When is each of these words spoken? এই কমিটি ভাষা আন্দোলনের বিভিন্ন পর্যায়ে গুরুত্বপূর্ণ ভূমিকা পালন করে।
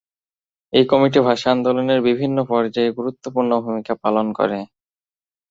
এই 0.73 0.85
কমিটি 0.89 1.19
ভাষা 1.27 1.47
আন্দোলনের 1.55 1.99
বিভিন্ন 2.07 2.37
পর্যায়ে 2.51 2.95
গুরুত্বপূর্ণ 2.97 3.51
ভূমিকা 3.63 3.93
পালন 4.03 4.27
করে। 4.39 4.59